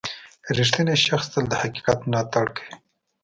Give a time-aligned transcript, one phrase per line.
[0.57, 2.73] •رښتینی شخص تل د حقیقت ملاتړ کوي.